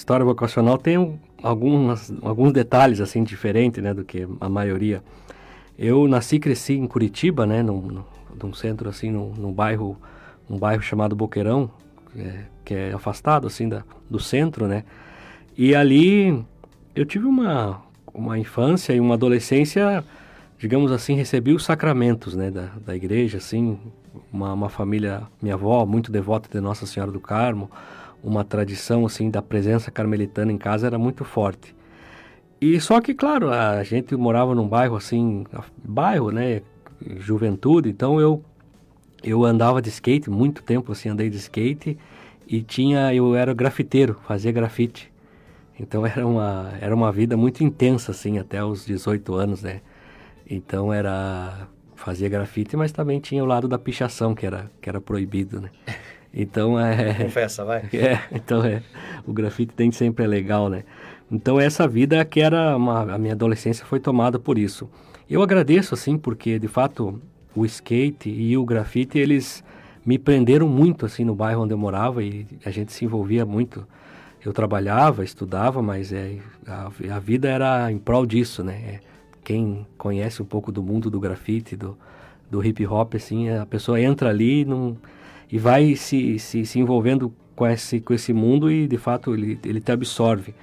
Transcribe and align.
história 0.00 0.24
vocacional 0.24 0.78
tem 0.78 0.96
um, 0.96 1.18
algumas, 1.42 2.12
alguns 2.22 2.52
detalhes 2.52 3.00
assim 3.00 3.22
diferentes, 3.22 3.82
né, 3.82 3.92
do 3.92 4.04
que 4.04 4.26
a 4.40 4.48
maioria. 4.48 5.02
Eu 5.78 6.08
nasci 6.08 6.36
e 6.36 6.40
cresci 6.40 6.74
em 6.74 6.86
Curitiba, 6.86 7.46
né, 7.46 7.62
num, 7.62 8.02
num 8.42 8.52
centro 8.54 8.88
assim, 8.88 9.10
num, 9.10 9.32
num 9.36 9.52
bairro, 9.52 9.96
um 10.48 10.58
bairro 10.58 10.82
chamado 10.82 11.14
Boqueirão, 11.14 11.70
que 12.12 12.20
é, 12.20 12.44
que 12.64 12.74
é 12.74 12.92
afastado 12.92 13.46
assim 13.46 13.68
da, 13.68 13.84
do 14.08 14.18
centro, 14.18 14.66
né. 14.66 14.84
E 15.56 15.74
ali 15.74 16.44
eu 16.94 17.04
tive 17.04 17.26
uma 17.26 17.82
uma 18.12 18.38
infância 18.38 18.92
e 18.92 18.98
uma 18.98 19.14
adolescência, 19.14 20.04
digamos 20.58 20.90
assim, 20.90 21.14
recebi 21.14 21.52
os 21.52 21.64
sacramentos, 21.64 22.34
né, 22.34 22.50
da, 22.50 22.70
da 22.84 22.96
igreja, 22.96 23.38
assim, 23.38 23.78
uma, 24.32 24.52
uma 24.52 24.68
família, 24.68 25.22
minha 25.40 25.54
avó 25.54 25.86
muito 25.86 26.10
devota 26.10 26.48
de 26.50 26.60
Nossa 26.60 26.86
Senhora 26.86 27.12
do 27.12 27.20
Carmo, 27.20 27.70
uma 28.22 28.44
tradição 28.44 29.06
assim 29.06 29.30
da 29.30 29.42
presença 29.42 29.90
carmelitana 29.90 30.52
em 30.52 30.58
casa 30.58 30.86
era 30.86 30.98
muito 30.98 31.24
forte. 31.24 31.74
E 32.60 32.78
só 32.80 33.00
que, 33.00 33.14
claro, 33.14 33.50
a 33.50 33.82
gente 33.82 34.14
morava 34.14 34.54
num 34.54 34.68
bairro 34.68 34.96
assim, 34.96 35.44
bairro, 35.82 36.30
né, 36.30 36.60
juventude, 37.18 37.88
então 37.88 38.20
eu 38.20 38.44
eu 39.22 39.44
andava 39.44 39.82
de 39.82 39.90
skate 39.90 40.30
muito 40.30 40.62
tempo 40.62 40.92
assim, 40.92 41.10
andei 41.10 41.28
de 41.28 41.36
skate 41.36 41.98
e 42.46 42.62
tinha 42.62 43.14
eu 43.14 43.34
era 43.34 43.52
grafiteiro, 43.54 44.18
fazia 44.26 44.52
grafite. 44.52 45.10
Então 45.78 46.06
era 46.06 46.26
uma 46.26 46.72
era 46.80 46.94
uma 46.94 47.12
vida 47.12 47.36
muito 47.36 47.62
intensa 47.64 48.12
assim 48.12 48.38
até 48.38 48.62
os 48.64 48.84
18 48.84 49.34
anos, 49.34 49.62
né? 49.62 49.80
Então 50.48 50.92
era 50.92 51.68
fazia 51.94 52.28
grafite, 52.28 52.76
mas 52.76 52.92
também 52.92 53.20
tinha 53.20 53.42
o 53.42 53.46
lado 53.46 53.68
da 53.68 53.78
pichação 53.78 54.34
que 54.34 54.46
era 54.46 54.70
que 54.80 54.88
era 54.88 55.00
proibido, 55.00 55.60
né? 55.60 55.70
Então 56.32 56.78
é. 56.78 57.14
Confessa, 57.14 57.64
vai. 57.64 57.88
É, 57.92 58.20
então 58.32 58.64
é. 58.64 58.82
O 59.26 59.32
grafite 59.32 59.74
tem 59.74 59.90
sempre 59.90 60.24
é 60.24 60.28
legal, 60.28 60.68
né? 60.68 60.84
Então 61.30 61.60
essa 61.60 61.86
vida 61.86 62.24
que 62.24 62.40
era 62.40 62.76
uma, 62.76 63.14
a 63.14 63.18
minha 63.18 63.34
adolescência 63.34 63.84
foi 63.84 64.00
tomada 64.00 64.38
por 64.38 64.58
isso. 64.58 64.88
Eu 65.28 65.42
agradeço 65.42 65.94
assim 65.94 66.18
porque 66.18 66.58
de 66.58 66.68
fato 66.68 67.20
o 67.54 67.64
skate 67.64 68.28
e 68.30 68.56
o 68.56 68.64
grafite 68.64 69.18
eles 69.18 69.62
me 70.04 70.18
prenderam 70.18 70.68
muito 70.68 71.06
assim 71.06 71.24
no 71.24 71.34
bairro 71.34 71.62
onde 71.62 71.74
eu 71.74 71.78
morava 71.78 72.22
e 72.22 72.46
a 72.64 72.70
gente 72.70 72.92
se 72.92 73.04
envolvia 73.04 73.44
muito. 73.44 73.86
Eu 74.44 74.52
trabalhava, 74.52 75.22
estudava, 75.22 75.82
mas 75.82 76.12
é, 76.12 76.36
a, 76.66 76.90
a 77.14 77.18
vida 77.18 77.48
era 77.48 77.92
em 77.92 77.98
prol 77.98 78.24
disso, 78.24 78.64
né? 78.64 78.74
É, 78.74 79.00
quem 79.44 79.86
conhece 79.98 80.40
um 80.40 80.46
pouco 80.46 80.72
do 80.72 80.82
mundo 80.82 81.10
do 81.10 81.20
grafite, 81.20 81.76
do, 81.76 81.96
do 82.50 82.64
hip 82.64 82.86
hop, 82.86 83.14
assim, 83.16 83.50
a 83.50 83.66
pessoa 83.66 84.00
entra 84.00 84.30
ali 84.30 84.64
num, 84.64 84.96
e 85.50 85.58
vai 85.58 85.96
se, 85.96 86.38
se, 86.38 86.64
se 86.64 86.78
envolvendo 86.78 87.32
com 87.56 87.66
esse, 87.66 88.00
com 88.00 88.14
esse 88.14 88.32
mundo 88.32 88.70
e 88.70 88.86
de 88.86 88.96
fato 88.96 89.34
ele, 89.34 89.58
ele 89.64 89.80
te 89.80 89.92
absorve. 89.92 90.54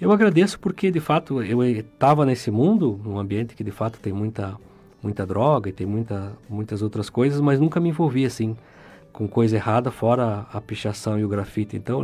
Eu 0.00 0.10
agradeço 0.10 0.58
porque 0.58 0.90
de 0.90 1.00
fato 1.00 1.42
eu 1.42 1.62
estava 1.62 2.26
nesse 2.26 2.50
mundo, 2.50 3.00
num 3.04 3.18
ambiente 3.18 3.54
que 3.54 3.62
de 3.62 3.70
fato 3.70 4.00
tem 4.00 4.12
muita, 4.12 4.58
muita 5.02 5.24
droga 5.24 5.68
e 5.70 5.72
tem 5.72 5.86
muita, 5.86 6.32
muitas 6.48 6.82
outras 6.82 7.08
coisas, 7.08 7.40
mas 7.40 7.60
nunca 7.60 7.78
me 7.78 7.88
envolvi 7.88 8.24
assim 8.24 8.56
com 9.12 9.28
coisa 9.28 9.56
errada 9.56 9.90
fora 9.90 10.46
a 10.52 10.60
pichação 10.60 11.18
e 11.18 11.24
o 11.24 11.28
grafite. 11.28 11.76
Então 11.76 12.02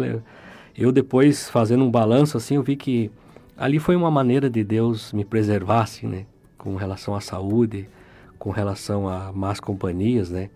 eu, 0.77 0.93
depois 0.93 1.49
fazendo 1.51 1.85
um 1.85 1.91
balanço 1.91 2.37
assim, 2.37 2.55
eu 2.55 2.63
vi 2.63 2.77
que 2.77 3.11
ali 3.57 3.79
foi 3.79 3.97
uma 3.97 4.11
maneira 4.11 4.49
de 4.49 4.63
Deus 4.63 5.13
me 5.13 5.25
preservar 5.25 5.83
assim, 5.83 6.07
né, 6.07 6.27
com 6.57 6.77
relação 6.77 7.17
à 7.17 7.21
saúde, 7.21 7.89
com 8.39 8.51
relação 8.51 9.09
a 9.09 9.33
más 9.33 9.59
companhias, 9.59 10.31
né? 10.31 10.51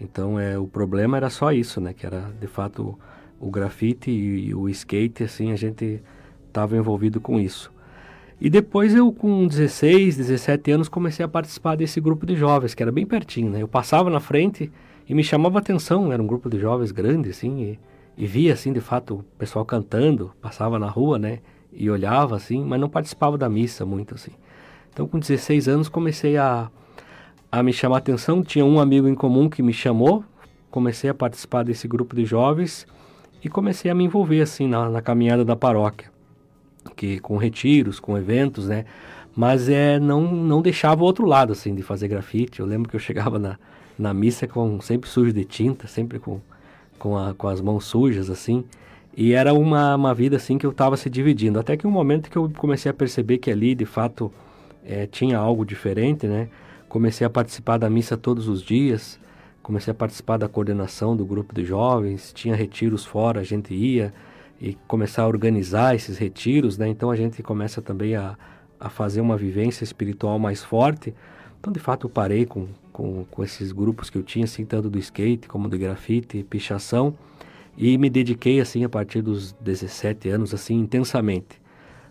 Então 0.00 0.38
é 0.38 0.58
o 0.58 0.66
problema 0.66 1.16
era 1.16 1.30
só 1.30 1.52
isso, 1.52 1.80
né? 1.80 1.92
Que 1.92 2.06
era 2.06 2.30
de 2.40 2.46
fato 2.46 2.98
o, 3.40 3.50
grafite 3.50 4.10
e, 4.10 4.48
e, 4.48 4.54
o 4.54 4.68
skate, 4.68 5.24
assim, 5.24 5.52
a 5.52 5.56
gente 5.56 6.02
estava 6.46 6.76
envolvido 6.76 7.20
com 7.20 7.38
isso. 7.38 7.72
E 8.40 8.48
depois 8.48 8.94
eu 8.94 9.12
com 9.12 9.46
16, 9.46 10.16
17 10.16 10.70
anos 10.70 10.88
comecei 10.88 11.24
a 11.24 11.28
participar 11.28 11.76
desse 11.76 12.00
grupo 12.00 12.24
de 12.24 12.36
jovens, 12.36 12.74
que 12.74 12.82
era 12.82 12.92
bem 12.92 13.04
pertinho, 13.04 13.50
né? 13.50 13.62
Eu 13.62 13.68
passava 13.68 14.08
na 14.08 14.20
frente 14.20 14.70
e 15.08 15.14
me 15.14 15.24
chamava 15.24 15.58
atenção, 15.58 16.12
era 16.12 16.22
um 16.22 16.26
grupo 16.26 16.48
de 16.48 16.58
jovens 16.58 16.92
grande, 16.92 17.30
assim, 17.30 17.62
e, 17.62 17.78
e 18.16 18.26
via, 18.26 18.52
assim, 18.52 18.72
de 18.72 18.80
fato, 18.80 19.16
o 19.16 19.24
pessoal 19.36 19.64
cantando, 19.64 20.32
passava 20.40 20.78
na 20.78 20.88
rua, 20.88 21.18
né? 21.18 21.40
E 21.72 21.90
olhava, 21.90 22.36
assim, 22.36 22.64
mas 22.64 22.80
não 22.80 22.88
participava 22.88 23.36
da 23.36 23.48
missa 23.48 23.84
muito, 23.84 24.14
assim. 24.14 24.32
Então 24.92 25.06
com 25.06 25.18
16 25.18 25.68
anos 25.68 25.88
comecei 25.88 26.36
a 26.36 26.68
a 27.50 27.62
me 27.62 27.72
chamar 27.72 27.96
a 27.96 27.98
atenção. 27.98 28.42
Tinha 28.42 28.64
um 28.64 28.80
amigo 28.80 29.08
em 29.08 29.14
comum 29.14 29.48
que 29.48 29.62
me 29.62 29.72
chamou, 29.72 30.24
comecei 30.70 31.08
a 31.10 31.14
participar 31.14 31.64
desse 31.64 31.88
grupo 31.88 32.14
de 32.14 32.24
jovens 32.24 32.86
e 33.42 33.48
comecei 33.48 33.90
a 33.90 33.94
me 33.94 34.04
envolver 34.04 34.40
assim 34.40 34.66
na, 34.66 34.88
na 34.88 35.02
caminhada 35.02 35.44
da 35.44 35.56
paróquia, 35.56 36.10
que 36.96 37.18
com 37.20 37.36
retiros, 37.36 38.00
com 38.00 38.16
eventos, 38.16 38.68
né? 38.68 38.84
Mas 39.36 39.68
é 39.68 39.98
não 40.00 40.22
não 40.32 40.60
deixava 40.60 41.02
o 41.02 41.04
outro 41.04 41.24
lado 41.24 41.52
assim 41.52 41.74
de 41.74 41.82
fazer 41.82 42.08
grafite. 42.08 42.60
Eu 42.60 42.66
lembro 42.66 42.88
que 42.88 42.96
eu 42.96 43.00
chegava 43.00 43.38
na, 43.38 43.58
na 43.98 44.12
missa 44.12 44.46
com 44.46 44.80
sempre 44.80 45.08
sujo 45.08 45.32
de 45.32 45.44
tinta, 45.44 45.86
sempre 45.86 46.18
com 46.18 46.40
com, 46.98 47.16
a, 47.16 47.32
com 47.34 47.48
as 47.48 47.60
mãos 47.60 47.84
sujas 47.84 48.28
assim. 48.28 48.64
E 49.16 49.32
era 49.32 49.52
uma, 49.54 49.96
uma 49.96 50.14
vida 50.14 50.36
assim 50.36 50.58
que 50.58 50.66
eu 50.66 50.70
estava 50.70 50.96
se 50.96 51.08
dividindo. 51.08 51.58
Até 51.58 51.76
que 51.76 51.86
um 51.86 51.90
momento 51.90 52.30
que 52.30 52.36
eu 52.36 52.50
comecei 52.56 52.90
a 52.90 52.94
perceber 52.94 53.38
que 53.38 53.50
ali 53.50 53.74
de 53.74 53.84
fato 53.84 54.32
é, 54.84 55.06
tinha 55.06 55.38
algo 55.38 55.64
diferente, 55.64 56.26
né? 56.26 56.48
Comecei 56.88 57.26
a 57.26 57.30
participar 57.30 57.78
da 57.78 57.90
missa 57.90 58.16
todos 58.16 58.48
os 58.48 58.62
dias, 58.62 59.20
comecei 59.62 59.90
a 59.90 59.94
participar 59.94 60.38
da 60.38 60.48
coordenação 60.48 61.14
do 61.14 61.24
grupo 61.26 61.54
de 61.54 61.64
jovens, 61.64 62.32
tinha 62.32 62.54
retiros 62.54 63.04
fora, 63.04 63.40
a 63.40 63.44
gente 63.44 63.74
ia 63.74 64.12
e 64.60 64.74
começar 64.86 65.22
a 65.22 65.28
organizar 65.28 65.94
esses 65.94 66.16
retiros, 66.16 66.78
né? 66.78 66.88
Então 66.88 67.10
a 67.10 67.16
gente 67.16 67.42
começa 67.42 67.82
também 67.82 68.16
a, 68.16 68.36
a 68.80 68.88
fazer 68.88 69.20
uma 69.20 69.36
vivência 69.36 69.84
espiritual 69.84 70.38
mais 70.38 70.64
forte. 70.64 71.14
Então, 71.60 71.72
de 71.72 71.78
fato, 71.78 72.06
eu 72.06 72.10
parei 72.10 72.46
com, 72.46 72.68
com, 72.92 73.24
com 73.30 73.44
esses 73.44 73.72
grupos 73.72 74.08
que 74.08 74.16
eu 74.16 74.22
tinha, 74.22 74.44
assim, 74.44 74.64
tanto 74.64 74.88
do 74.88 74.98
skate 74.98 75.48
como 75.48 75.68
do 75.68 75.78
grafite, 75.78 76.42
pichação, 76.44 77.14
e 77.76 77.98
me 77.98 78.08
dediquei, 78.08 78.60
assim, 78.60 78.84
a 78.84 78.88
partir 78.88 79.22
dos 79.22 79.52
17 79.60 80.28
anos, 80.28 80.54
assim, 80.54 80.76
intensamente. 80.76 81.60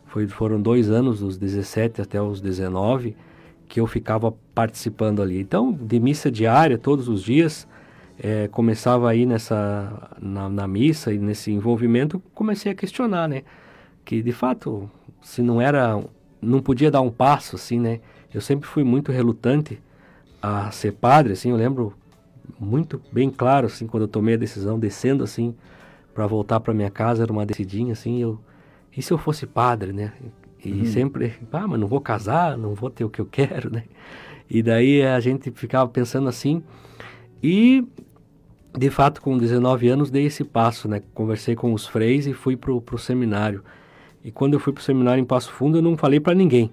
Foi, 0.05 0.27
foram 0.27 0.61
dois 0.61 0.89
anos, 0.89 1.19
dos 1.19 1.38
17 1.38 2.01
até 2.01 2.21
os 2.21 2.39
19, 2.39 3.15
que 3.67 3.79
eu 3.79 3.88
ficava 3.88 4.33
participando 4.55 5.22
ali. 5.22 5.39
Então, 5.39 5.72
de 5.73 6.00
missa 6.00 6.31
diária, 6.31 6.78
todos 6.78 7.07
os 7.07 7.22
dias, 7.22 7.67
é, 8.17 8.47
começava 8.47 9.09
aí 9.09 9.25
nessa, 9.25 10.09
na, 10.19 10.50
na, 10.50 10.67
missa 10.67 11.13
e 11.13 11.17
nesse 11.17 11.51
envolvimento, 11.51 12.22
comecei 12.33 12.72
a 12.72 12.75
questionar, 12.75 13.27
né? 13.27 13.44
Que, 14.03 14.22
de 14.22 14.31
fato, 14.31 14.89
se 15.22 15.41
não 15.41 15.61
era, 15.61 16.01
não 16.41 16.61
podia 16.61 16.89
dar 16.89 17.01
um 17.01 17.11
passo, 17.11 17.56
assim, 17.56 17.79
né? 17.79 18.00
Eu 18.33 18.41
sempre 18.41 18.67
fui 18.67 18.83
muito 18.83 19.11
relutante 19.11 19.81
a 20.41 20.72
ser 20.72 20.94
padre, 20.94 21.33
assim, 21.33 21.51
eu 21.51 21.57
lembro 21.57 21.94
muito 22.59 23.01
bem 23.11 23.29
claro, 23.29 23.67
assim, 23.67 23.85
quando 23.85 24.03
eu 24.03 24.07
tomei 24.07 24.35
a 24.35 24.38
decisão, 24.38 24.79
descendo, 24.79 25.23
assim, 25.23 25.53
para 26.13 26.25
voltar 26.25 26.59
para 26.59 26.73
minha 26.73 26.89
casa, 26.89 27.23
era 27.23 27.31
uma 27.31 27.45
decidinha, 27.45 27.94
assim, 27.94 28.22
eu... 28.22 28.39
E 28.95 29.01
se 29.01 29.13
eu 29.13 29.17
fosse 29.17 29.45
padre, 29.45 29.94
né? 29.94 30.11
E 30.63 30.72
uhum. 30.72 30.85
sempre, 30.85 31.34
ah, 31.51 31.68
mas 31.68 31.79
não 31.79 31.88
vou 31.88 32.01
casar, 32.01 32.57
não 32.57 32.73
vou 32.73 32.90
ter 32.90 33.03
o 33.03 33.09
que 33.09 33.22
eu 33.22 33.25
quero, 33.25 33.69
né? 33.73 33.84
E 34.50 34.63
daí 34.63 35.01
a 35.03 35.19
gente 35.19 35.51
ficava 35.51 35.88
pensando 35.90 36.29
assim. 36.29 36.63
E, 37.44 37.85
de 38.78 38.90
fato, 38.90 39.22
com 39.22 39.38
19 39.38 39.88
anos, 39.88 40.09
dei 40.09 40.25
esse 40.25 40.44
passo, 40.44 40.88
né? 40.88 41.01
Conversei 41.13 41.56
com 41.56 41.73
os 41.73 41.85
freis 41.85 42.28
e 42.28 42.34
fui 42.34 42.56
pro, 42.56 42.81
pro 42.81 42.97
seminário. 42.97 43.63
E 44.23 44.31
quando 44.31 44.53
eu 44.53 44.59
fui 44.59 44.73
pro 44.73 44.84
seminário 44.84 45.22
em 45.22 45.25
Passo 45.25 45.51
Fundo, 45.51 45.78
eu 45.78 45.81
não 45.81 45.95
falei 45.95 46.19
para 46.19 46.34
ninguém. 46.34 46.72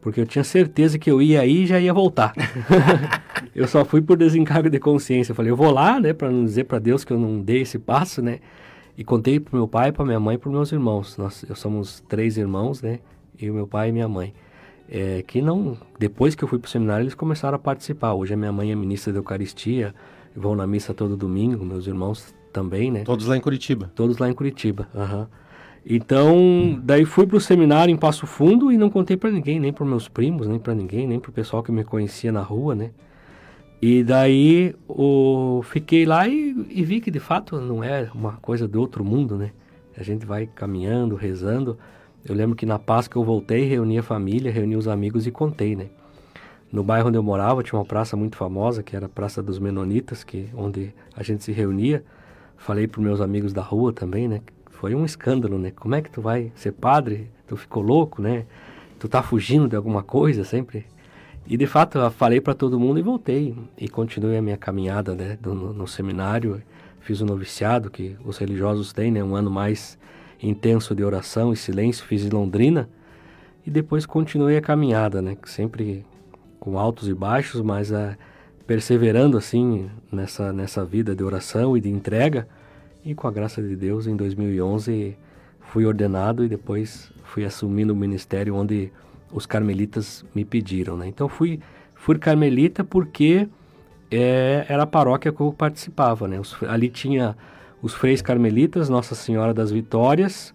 Porque 0.00 0.20
eu 0.20 0.26
tinha 0.26 0.44
certeza 0.44 0.98
que 0.98 1.10
eu 1.10 1.22
ia 1.22 1.40
aí 1.40 1.62
e 1.62 1.66
já 1.66 1.80
ia 1.80 1.94
voltar. 1.94 2.32
eu 3.54 3.66
só 3.66 3.84
fui 3.84 4.02
por 4.02 4.16
desencargo 4.16 4.68
de 4.68 4.78
consciência. 4.78 5.32
Eu 5.32 5.36
falei, 5.36 5.50
eu 5.50 5.56
vou 5.56 5.70
lá, 5.70 5.98
né? 5.98 6.12
Para 6.12 6.30
não 6.30 6.44
dizer 6.44 6.64
para 6.64 6.78
Deus 6.78 7.04
que 7.04 7.12
eu 7.12 7.18
não 7.18 7.40
dei 7.40 7.62
esse 7.62 7.78
passo, 7.78 8.20
né? 8.20 8.40
E 8.96 9.04
contei 9.04 9.40
para 9.40 9.56
meu 9.56 9.66
pai, 9.66 9.90
para 9.90 10.04
minha 10.04 10.20
mãe 10.20 10.36
e 10.36 10.38
para 10.38 10.50
meus 10.50 10.70
irmãos. 10.70 11.16
Nós 11.16 11.44
eu 11.48 11.56
somos 11.56 12.00
três 12.08 12.36
irmãos, 12.36 12.80
né? 12.80 13.00
Eu, 13.40 13.54
meu 13.54 13.66
pai 13.66 13.88
e 13.88 13.92
minha 13.92 14.08
mãe. 14.08 14.32
É, 14.88 15.22
que 15.26 15.40
não, 15.40 15.76
depois 15.98 16.34
que 16.34 16.44
eu 16.44 16.48
fui 16.48 16.58
para 16.58 16.68
o 16.68 16.70
seminário, 16.70 17.02
eles 17.02 17.14
começaram 17.14 17.56
a 17.56 17.58
participar. 17.58 18.14
Hoje 18.14 18.34
a 18.34 18.36
minha 18.36 18.52
mãe 18.52 18.70
é 18.70 18.74
ministra 18.74 19.12
da 19.12 19.18
Eucaristia, 19.18 19.94
vão 20.36 20.54
na 20.54 20.66
missa 20.66 20.94
todo 20.94 21.16
domingo, 21.16 21.64
meus 21.64 21.86
irmãos 21.86 22.34
também, 22.52 22.90
né? 22.90 23.02
Todos 23.04 23.26
lá 23.26 23.36
em 23.36 23.40
Curitiba. 23.40 23.90
Todos 23.94 24.18
lá 24.18 24.28
em 24.28 24.34
Curitiba. 24.34 24.88
Uhum. 24.94 25.26
Então, 25.86 26.36
hum. 26.36 26.80
daí 26.82 27.04
fui 27.04 27.26
para 27.26 27.36
o 27.36 27.40
seminário 27.40 27.92
em 27.92 27.96
Passo 27.96 28.26
Fundo 28.26 28.72
e 28.72 28.78
não 28.78 28.88
contei 28.88 29.16
para 29.16 29.30
ninguém, 29.30 29.60
nem 29.60 29.72
para 29.72 29.84
meus 29.84 30.08
primos, 30.08 30.46
nem 30.46 30.58
para 30.58 30.74
ninguém, 30.74 31.06
nem 31.06 31.20
para 31.20 31.30
o 31.30 31.32
pessoal 31.32 31.62
que 31.62 31.70
me 31.70 31.84
conhecia 31.84 32.32
na 32.32 32.40
rua, 32.40 32.74
né? 32.74 32.90
E 33.86 34.02
daí 34.02 34.74
o, 34.88 35.60
fiquei 35.62 36.06
lá 36.06 36.26
e, 36.26 36.56
e, 36.70 36.82
vi 36.82 37.02
que 37.02 37.10
de 37.10 37.20
fato 37.20 37.60
não 37.60 37.84
é 37.84 38.08
uma 38.14 38.32
coisa 38.38 38.66
do 38.66 38.80
outro 38.80 39.04
mundo, 39.04 39.36
né? 39.36 39.50
A 39.94 40.02
gente 40.02 40.24
vai 40.24 40.46
caminhando, 40.46 41.16
rezando. 41.16 41.76
Eu 42.24 42.34
lembro 42.34 42.56
que 42.56 42.64
na 42.64 42.78
Páscoa 42.78 43.20
eu 43.20 43.26
voltei, 43.26 43.66
reuni 43.66 43.98
a 43.98 44.02
família, 44.02 44.50
reuni 44.50 44.74
os 44.74 44.88
amigos 44.88 45.26
e 45.26 45.30
contei, 45.30 45.76
né? 45.76 45.88
No 46.72 46.82
bairro 46.82 47.08
onde 47.08 47.18
eu 47.18 47.22
morava 47.22 47.62
tinha 47.62 47.78
uma 47.78 47.84
praça 47.84 48.16
muito 48.16 48.38
famosa, 48.38 48.82
que 48.82 48.96
era 48.96 49.04
a 49.04 49.08
Praça 49.10 49.42
dos 49.42 49.58
Menonitas, 49.58 50.24
que 50.24 50.48
onde 50.54 50.94
a 51.14 51.22
gente 51.22 51.44
se 51.44 51.52
reunia. 51.52 52.02
Falei 52.56 52.86
para 52.86 53.02
meus 53.02 53.20
amigos 53.20 53.52
da 53.52 53.60
rua 53.60 53.92
também, 53.92 54.26
né? 54.26 54.40
foi 54.70 54.94
um 54.94 55.04
escândalo, 55.04 55.58
né? 55.58 55.70
Como 55.76 55.94
é 55.94 56.00
que 56.00 56.10
tu 56.10 56.22
vai 56.22 56.50
ser 56.54 56.72
padre? 56.72 57.30
Tu 57.46 57.54
ficou 57.54 57.82
louco, 57.82 58.22
né? 58.22 58.46
Tu 58.98 59.08
tá 59.08 59.22
fugindo 59.22 59.68
de 59.68 59.76
alguma 59.76 60.02
coisa 60.02 60.42
sempre? 60.42 60.86
E 61.46 61.56
de 61.58 61.66
fato, 61.66 61.98
eu 61.98 62.10
falei 62.10 62.40
para 62.40 62.54
todo 62.54 62.80
mundo 62.80 62.98
e 62.98 63.02
voltei. 63.02 63.54
E 63.76 63.88
continuei 63.88 64.38
a 64.38 64.42
minha 64.42 64.56
caminhada 64.56 65.14
né, 65.14 65.38
no, 65.42 65.74
no 65.74 65.86
seminário. 65.86 66.62
Fiz 67.00 67.20
o 67.20 67.26
noviciado 67.26 67.90
que 67.90 68.16
os 68.24 68.38
religiosos 68.38 68.92
têm, 68.92 69.10
né? 69.10 69.22
Um 69.22 69.36
ano 69.36 69.50
mais 69.50 69.98
intenso 70.42 70.94
de 70.94 71.04
oração 71.04 71.52
e 71.52 71.56
silêncio. 71.56 72.04
Fiz 72.06 72.24
em 72.24 72.30
Londrina. 72.30 72.88
E 73.66 73.70
depois 73.70 74.06
continuei 74.06 74.56
a 74.56 74.62
caminhada, 74.62 75.20
né? 75.20 75.36
Sempre 75.44 76.04
com 76.58 76.78
altos 76.78 77.08
e 77.08 77.14
baixos, 77.14 77.60
mas 77.60 77.90
uh, 77.90 78.16
perseverando 78.66 79.36
assim 79.36 79.90
nessa, 80.10 80.50
nessa 80.50 80.82
vida 80.82 81.14
de 81.14 81.22
oração 81.22 81.76
e 81.76 81.80
de 81.80 81.90
entrega. 81.90 82.48
E 83.04 83.14
com 83.14 83.28
a 83.28 83.30
graça 83.30 83.62
de 83.62 83.76
Deus, 83.76 84.06
em 84.06 84.16
2011 84.16 85.14
fui 85.60 85.84
ordenado 85.84 86.42
e 86.42 86.48
depois 86.48 87.12
fui 87.24 87.44
assumindo 87.44 87.92
o 87.92 87.96
ministério 87.96 88.54
onde 88.54 88.90
os 89.32 89.46
carmelitas 89.46 90.24
me 90.34 90.44
pediram. 90.44 90.96
Né? 90.96 91.08
Então 91.08 91.28
fui, 91.28 91.60
fui 91.94 92.18
carmelita 92.18 92.84
porque 92.84 93.48
é, 94.10 94.64
era 94.68 94.84
a 94.84 94.86
paróquia 94.86 95.32
que 95.32 95.40
eu 95.40 95.52
participava. 95.52 96.28
Né? 96.28 96.38
Os, 96.38 96.56
ali 96.64 96.88
tinha 96.88 97.36
os 97.82 97.94
freis 97.94 98.22
carmelitas, 98.22 98.88
Nossa 98.88 99.14
Senhora 99.14 99.52
das 99.52 99.70
Vitórias 99.70 100.54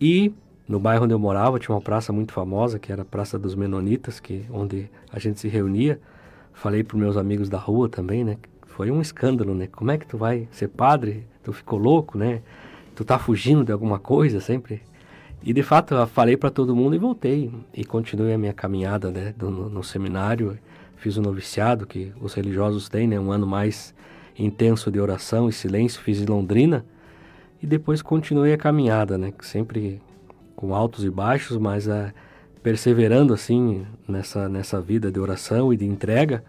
e 0.00 0.32
no 0.68 0.78
bairro 0.78 1.04
onde 1.04 1.14
eu 1.14 1.18
morava 1.18 1.58
tinha 1.58 1.74
uma 1.74 1.80
praça 1.80 2.12
muito 2.12 2.32
famosa 2.32 2.78
que 2.78 2.92
era 2.92 3.02
a 3.02 3.04
Praça 3.04 3.38
dos 3.38 3.54
Menonitas, 3.54 4.20
que 4.20 4.44
onde 4.50 4.90
a 5.10 5.18
gente 5.18 5.40
se 5.40 5.48
reunia. 5.48 5.98
Falei 6.52 6.84
para 6.84 6.98
meus 6.98 7.16
amigos 7.16 7.48
da 7.48 7.56
rua 7.56 7.88
também, 7.88 8.22
né? 8.22 8.36
Foi 8.66 8.90
um 8.90 9.00
escândalo, 9.00 9.54
né? 9.54 9.66
Como 9.68 9.90
é 9.90 9.96
que 9.96 10.06
tu 10.06 10.18
vai 10.18 10.46
ser 10.50 10.68
padre? 10.68 11.26
Tu 11.42 11.52
ficou 11.52 11.78
louco, 11.78 12.18
né? 12.18 12.42
Tu 12.94 13.04
tá 13.04 13.18
fugindo 13.18 13.64
de 13.64 13.72
alguma 13.72 13.98
coisa 13.98 14.40
sempre? 14.40 14.82
E 15.42 15.52
de 15.52 15.62
fato, 15.62 15.94
eu 15.94 16.06
falei 16.06 16.36
para 16.36 16.50
todo 16.50 16.74
mundo 16.74 16.96
e 16.96 16.98
voltei. 16.98 17.52
E 17.72 17.84
continuei 17.84 18.34
a 18.34 18.38
minha 18.38 18.52
caminhada 18.52 19.10
né, 19.10 19.34
no, 19.38 19.68
no 19.68 19.84
seminário. 19.84 20.58
Fiz 20.96 21.16
o 21.16 21.20
um 21.20 21.22
noviciado 21.22 21.86
que 21.86 22.12
os 22.20 22.34
religiosos 22.34 22.88
têm, 22.88 23.06
né, 23.06 23.18
um 23.20 23.30
ano 23.30 23.46
mais 23.46 23.94
intenso 24.38 24.90
de 24.90 25.00
oração 25.00 25.48
e 25.48 25.52
silêncio. 25.52 26.02
Fiz 26.02 26.20
em 26.20 26.26
Londrina. 26.26 26.84
E 27.62 27.66
depois 27.66 28.02
continuei 28.02 28.52
a 28.52 28.58
caminhada, 28.58 29.16
né, 29.16 29.32
sempre 29.40 30.00
com 30.54 30.74
altos 30.74 31.04
e 31.04 31.10
baixos, 31.10 31.56
mas 31.56 31.86
uh, 31.86 32.12
perseverando 32.62 33.32
assim 33.32 33.86
nessa, 34.06 34.48
nessa 34.48 34.80
vida 34.80 35.10
de 35.10 35.20
oração 35.20 35.72
e 35.72 35.76
de 35.76 35.86
entrega. 35.86 36.44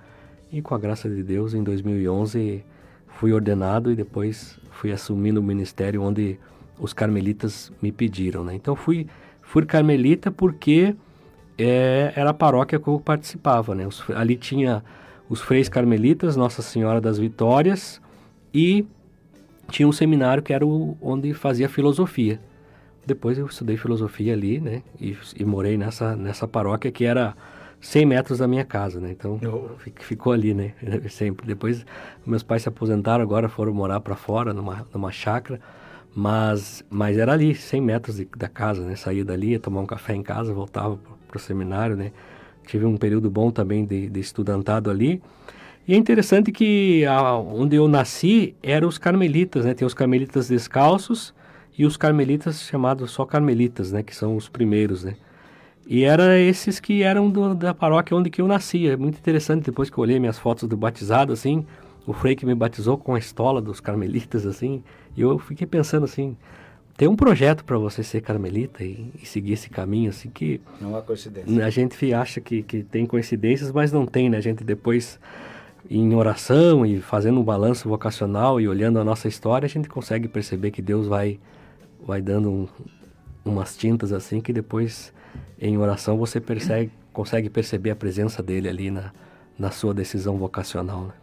E 0.51 0.62
com 0.62 0.74
a 0.74 0.80
graça 0.80 1.07
de 1.07 1.21
Deus, 1.21 1.53
em 1.53 1.63
2011 1.63 2.63
fui 3.07 3.33
ordenado 3.33 3.91
e 3.91 3.95
depois 3.95 4.59
fui 4.71 4.91
assumindo 4.91 5.39
o 5.39 5.44
ministério 5.44 6.01
onde 6.01 6.39
os 6.80 6.94
carmelitas 6.94 7.72
me 7.81 7.92
pediram. 7.92 8.44
Né? 8.44 8.56
Então 8.56 8.76
fui, 8.76 9.08
fui 9.42 9.66
carmelita 9.66 10.31
porque 10.31 10.96
é, 11.58 12.14
era 12.16 12.30
a 12.30 12.34
paróquia 12.34 12.80
que 12.80 12.88
eu 12.88 13.00
participava. 13.00 13.76
Né? 13.76 13.86
Os, 13.86 14.04
ali 14.12 14.36
tinha 14.36 14.84
os 15.30 15.42
freis 15.42 15.70
carmelitas, 15.70 16.36
Nossa 16.36 16.62
Senhora 16.62 17.00
das 17.00 17.20
Vitórias 17.20 18.02
e 18.54 18.86
tinha 19.70 19.88
um 19.88 19.92
seminário 19.92 20.42
que 20.42 20.54
era 20.54 20.66
o, 20.66 20.98
onde 21.02 21.34
fazia 21.34 21.70
filosofia. 21.70 22.40
Depois 23.06 23.38
eu 23.38 23.46
estudei 23.46 23.78
filosofia 23.78 24.34
ali, 24.34 24.60
né? 24.60 24.84
E, 25.00 25.18
e, 25.36 25.46
morei 25.46 25.78
nessa, 25.78 26.16
nessa 26.16 26.48
paróquia 26.48 26.92
que 26.92 27.06
era 27.06 27.36
100 27.80 28.06
metros 28.06 28.40
da 28.40 28.48
minha 28.48 28.66
casa, 28.66 29.00
né? 29.00 29.12
Então 29.12 29.40
oh. 29.44 29.90
ficou 30.00 30.34
ali, 30.34 30.54
né? 30.54 30.74
Sempre. 31.10 31.48
Depois 31.48 31.86
meus 32.25 32.44
pais 32.44 32.64
se 32.64 32.70
aposentaram, 32.70 33.24
agora 33.24 33.48
foram 33.48 33.74
morar 33.74 34.00
para 34.00 34.16
fora, 34.16 34.54
numa, 34.54 34.86
numa 34.94 35.12
chácara. 35.12 35.60
Mas, 36.16 36.84
mas 36.90 37.18
era 37.18 37.34
ali, 37.34 37.54
100 37.56 37.82
metros 37.82 38.18
de, 38.18 38.28
da 38.36 38.48
casa, 38.48 38.86
né? 38.86 38.96
Saía 38.96 39.24
dali, 39.24 39.52
ia 39.52 39.60
tomar 39.60 39.82
um 39.82 39.86
café 39.86 40.14
em 40.16 40.24
casa, 40.24 40.54
voltava 40.54 41.00
para 41.28 41.38
o 41.38 41.40
seminário, 41.40 41.96
né? 41.96 42.12
Tive 42.66 42.86
um 42.86 42.98
período 42.98 43.30
bom 43.30 43.52
também 43.52 43.86
de, 43.86 44.10
de 44.10 44.20
estudantado 44.20 44.90
ali. 44.90 45.22
E 45.88 45.94
é 45.94 45.98
interessante 45.98 46.52
que 46.52 47.06
a, 47.06 47.36
onde 47.36 47.76
eu 47.76 47.88
nasci 47.88 48.56
eram 48.62 48.88
os 48.88 48.98
carmelitas, 48.98 49.66
né? 49.66 49.74
Tem 49.74 49.86
os 49.86 49.94
carmelitas 49.94 50.48
descalços 50.48 51.34
e 51.78 51.86
os 51.86 51.98
carmelitas 51.98 52.62
chamados 52.62 53.12
só 53.12 53.26
carmelitas, 53.26 53.92
né? 53.92 54.04
Que 54.04 54.16
são 54.16 54.36
os 54.36 54.50
primeiros, 54.50 55.04
né? 55.04 55.16
E 55.88 56.04
eram 56.04 56.32
esses 56.34 56.80
que 56.80 57.02
eram 57.02 57.32
do, 57.32 57.56
da 57.56 57.74
paróquia 57.74 58.16
onde 58.16 58.30
que 58.30 58.40
eu 58.42 58.48
nasci. 58.48 58.88
É 58.88 58.96
muito 58.96 59.18
interessante, 59.18 59.66
depois 59.66 59.90
que 59.90 59.98
eu 59.98 60.04
olhei 60.04 60.20
minhas 60.20 60.38
fotos 60.38 60.70
do 60.70 60.78
batizado, 60.78 61.34
assim, 61.34 61.66
o 62.10 62.14
frei 62.14 62.36
que 62.36 62.44
me 62.44 62.56
batizou 62.56 62.98
com 62.98 63.14
a 63.14 63.20
estola 63.20 63.62
dos 63.62 63.80
carmelitas, 63.80 64.44
assim, 64.44 64.84
e 65.16 65.22
eu 65.22 65.38
fiquei 65.38 65.68
pensando 65.68 66.06
assim, 66.06 66.36
tem 66.98 67.08
um 67.08 67.16
projeto 67.16 67.64
para 67.64 67.78
você 67.78 68.02
ser 68.02 68.22
carmelita 68.22 68.84
e, 68.84 69.12
e, 69.22 69.28
seguir 69.28 69.54
esse 69.54 69.70
caminho, 69.70 70.10
assim, 70.10 70.28
que... 70.28 70.60
Não 70.82 70.98
há 70.98 71.04
coincidência. 71.04 71.64
A 71.64 71.70
gente 71.70 72.12
acha 72.12 72.42
que, 72.42 72.64
que 72.64 72.82
tem 72.82 73.06
coincidências, 73.06 73.72
mas 73.72 73.92
não 73.92 74.08
tem, 74.08 74.28
né? 74.28 74.38
A 74.38 74.42
gente 74.42 74.64
depois, 74.64 75.20
em 75.88 76.16
oração 76.16 76.84
e 76.84 77.00
fazendo 77.00 77.40
um 77.40 77.44
balanço 77.44 77.88
vocacional 77.88 78.60
e 78.60 78.68
olhando 78.68 79.00
a 79.00 79.04
nossa 79.04 79.28
história, 79.28 79.68
a 79.68 79.70
gente 79.70 79.88
consegue 79.88 80.28
perceber 80.28 80.72
que 80.72 80.82
Deus 80.82 81.06
vai, 81.06 81.40
vai 82.04 82.24
dando 82.24 82.50
um, 82.50 82.68
umas 83.46 83.78
tintas 83.78 84.12
assim, 84.12 84.42
que 84.42 84.52
depois, 84.52 85.14
em 85.62 85.78
oração, 85.78 86.18
você 86.18 86.42
percebe, 86.42 86.92
consegue 87.14 87.52
perceber 87.52 87.92
a 87.92 87.96
presença 87.96 88.42
dele 88.42 88.68
ali 88.68 88.90
na, 88.90 89.12
na 89.60 89.70
sua 89.70 89.94
decisão 89.94 90.38
vocacional, 90.38 91.04
né? 91.04 91.14